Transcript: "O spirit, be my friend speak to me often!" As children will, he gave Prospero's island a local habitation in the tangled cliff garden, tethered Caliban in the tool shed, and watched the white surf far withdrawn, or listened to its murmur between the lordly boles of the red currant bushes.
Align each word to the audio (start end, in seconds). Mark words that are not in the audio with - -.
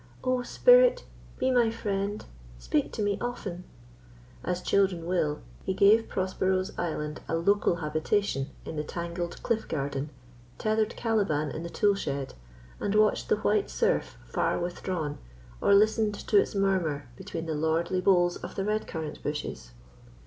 "O 0.23 0.41
spirit, 0.41 1.03
be 1.37 1.51
my 1.51 1.69
friend 1.69 2.25
speak 2.57 2.91
to 2.93 3.03
me 3.03 3.19
often!" 3.21 3.65
As 4.43 4.63
children 4.63 5.05
will, 5.05 5.41
he 5.63 5.75
gave 5.75 6.09
Prospero's 6.09 6.75
island 6.75 7.21
a 7.27 7.35
local 7.35 7.75
habitation 7.75 8.49
in 8.65 8.77
the 8.77 8.83
tangled 8.83 9.43
cliff 9.43 9.67
garden, 9.67 10.09
tethered 10.57 10.95
Caliban 10.95 11.51
in 11.51 11.61
the 11.61 11.69
tool 11.69 11.93
shed, 11.93 12.33
and 12.79 12.95
watched 12.95 13.29
the 13.29 13.37
white 13.41 13.69
surf 13.69 14.17
far 14.25 14.57
withdrawn, 14.59 15.19
or 15.61 15.75
listened 15.75 16.15
to 16.15 16.37
its 16.41 16.55
murmur 16.55 17.05
between 17.15 17.45
the 17.45 17.53
lordly 17.53 18.01
boles 18.01 18.37
of 18.37 18.55
the 18.55 18.65
red 18.65 18.87
currant 18.87 19.21
bushes. 19.21 19.69